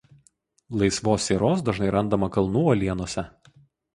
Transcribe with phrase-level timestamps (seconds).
[0.83, 3.27] Laisvos sieros dažnai randama kalnų uolienose.